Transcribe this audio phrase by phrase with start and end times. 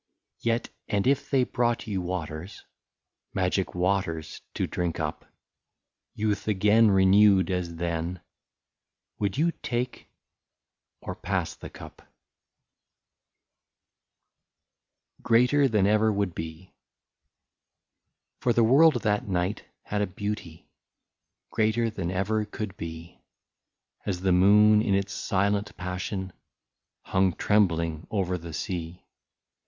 [0.37, 2.65] 58 Yet, and if they brought you waters,
[3.35, 5.25] Magic waters to drink up,—
[6.15, 8.19] Youth again, renewed as then—
[9.19, 10.07] Would you take
[11.01, 11.99] or pass the cup?
[15.17, 16.73] 59 GREATER THAN EVER COULD BE.
[18.39, 20.67] For the world that night had a beauty,
[21.51, 23.21] Greater than ever could be,
[24.07, 26.33] As the moon in its silent passion
[27.03, 29.05] Hung trembling over the sea.